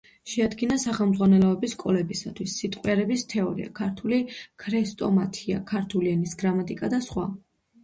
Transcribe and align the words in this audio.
შეადგინა 0.29 0.77
სახელმძღვანელოები 0.83 1.69
სკოლებისათვის: 1.73 2.55
„სიტყვიერების 2.63 3.27
თეორია“, 3.35 3.69
„ქართული 3.81 4.21
ქრესტომათია“, 4.65 5.63
„ქართული 5.75 6.15
ენის 6.17 6.37
გრამატიკა“ 6.43 6.93
და 6.99 7.05
სხვა. 7.13 7.31